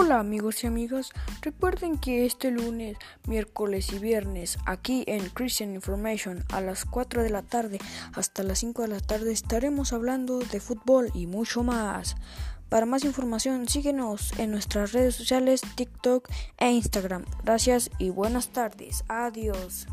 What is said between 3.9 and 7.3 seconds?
y viernes aquí en Christian Information a las 4 de